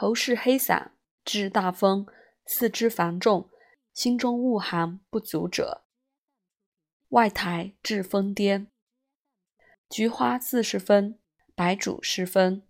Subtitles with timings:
[0.00, 0.92] 喉是黑散，
[1.24, 2.06] 治大风，
[2.46, 3.50] 四肢繁重，
[3.92, 5.82] 心中恶寒不足者，
[7.08, 8.68] 外台治疯癫。
[9.90, 11.18] 菊花四十分，
[11.56, 12.62] 白术十分，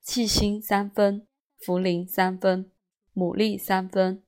[0.00, 1.26] 细辛三分，
[1.60, 2.72] 茯苓三分，
[3.14, 4.24] 牡蛎三分，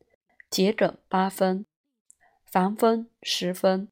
[0.51, 1.65] 桔梗八分，
[2.45, 3.91] 防风十分，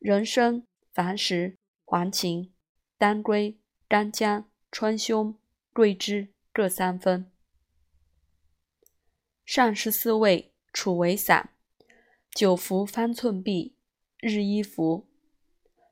[0.00, 2.50] 人参、矾石、黄芩、
[2.98, 5.36] 当归、干姜、川芎、
[5.72, 7.30] 桂枝各三分。
[9.44, 11.54] 上十四味，处为散，
[12.34, 13.74] 久服方寸匕，
[14.18, 15.06] 日一服，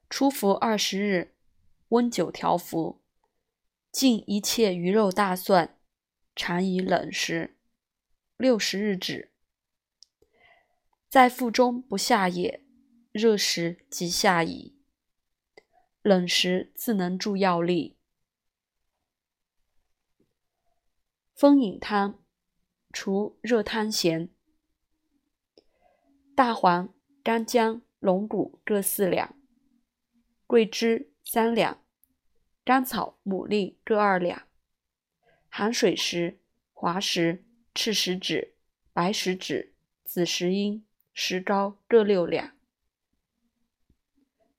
[0.09, 1.35] 初服二十日，
[1.89, 3.03] 温酒调服。
[3.91, 5.79] 尽一切鱼肉大蒜，
[6.35, 7.59] 常以冷食，
[8.39, 9.33] 六十日止。
[11.11, 12.65] 在腹中不下也，
[13.13, 14.79] 热食即下矣。
[16.01, 17.99] 冷食自能助药力。
[21.35, 22.22] 风饮汤。
[22.93, 24.29] 除热汤咸，
[26.35, 29.35] 大黄、干姜、龙骨各四两，
[30.47, 31.83] 桂枝三两，
[32.65, 34.47] 甘草、牡蛎各二两，
[35.49, 36.39] 寒水石、
[36.75, 37.45] 滑石、
[37.75, 38.55] 赤石脂、
[38.93, 42.55] 白石脂、紫石英、石膏各六两。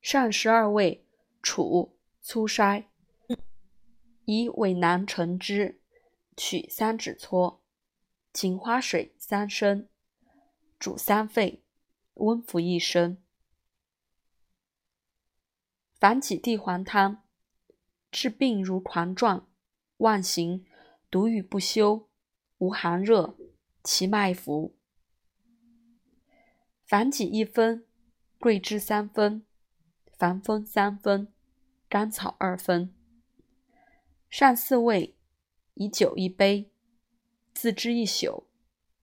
[0.02, 1.06] 上十二味，
[1.42, 2.86] 楚粗筛，
[4.26, 5.80] 以尾囊盛之，
[6.36, 7.63] 取三指搓。
[8.34, 9.88] 芹花水三升，
[10.80, 11.64] 煮三沸，
[12.16, 13.22] 温服一升。
[16.00, 17.24] 反起地黄汤，
[18.10, 19.48] 治病如狂状，
[19.98, 20.66] 妄行，
[21.12, 22.10] 独语不休，
[22.58, 23.38] 无寒热，
[23.84, 24.76] 其脉浮。
[26.84, 27.86] 反起一分，
[28.40, 29.46] 桂枝三分，
[30.18, 31.32] 防风三分，
[31.88, 32.94] 甘草二分。
[34.28, 35.16] 上四味，
[35.76, 36.73] 以酒一杯。
[37.54, 38.48] 自之一宿，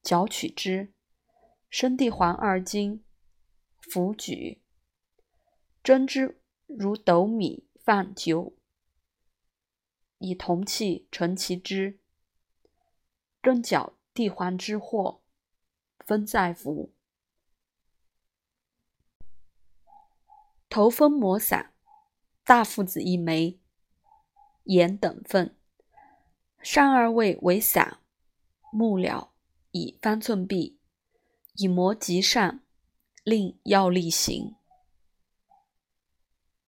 [0.03, 0.93] 绞取之，
[1.71, 3.05] 生地黄二斤，
[3.79, 4.61] 服举，
[5.83, 8.55] 蒸之如斗米饭酒，
[10.19, 12.01] 以铜器盛其汁，
[13.41, 15.23] 更搅地黄之和，
[16.01, 16.93] 分再服。
[20.69, 21.73] 头风抹散，
[22.45, 23.59] 大附子一枚，
[24.65, 25.57] 盐等分。
[26.63, 28.00] 上二味为散。
[28.73, 29.31] 木了，
[29.73, 30.75] 以方寸匕，
[31.57, 32.63] 以磨极善，
[33.25, 34.55] 令要力行。